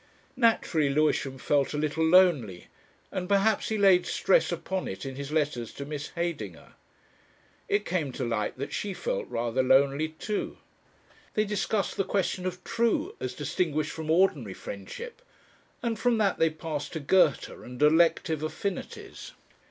[0.35, 2.69] Naturally Lewisham felt a little lonely,
[3.11, 6.73] and perhaps he laid stress upon it in his letters to Miss Heydinger.
[7.69, 10.57] It came to light that she felt rather lonely too.
[11.35, 15.21] They discussed the question of True as distinguished from Ordinary Friendship,
[15.83, 19.33] and from that they passed to Goethe and Elective Affinities.